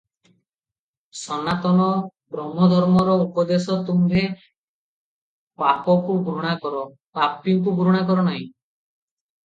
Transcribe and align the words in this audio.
ସନାତନ 1.19 1.85
ବ୍ରହ୍ମଧର୍ମର 2.37 3.19
ଉପଦେଶ 3.27 3.77
ତୁମ୍ଭେ 3.91 4.25
ପାପକୁ 5.65 6.19
ଘୃଣା 6.33 6.59
କର, 6.69 6.85
ପାପୀକୁ 7.21 7.79
ଘୃଣା 7.85 8.07
କର 8.13 8.31
ନାହିଁ। 8.31 8.45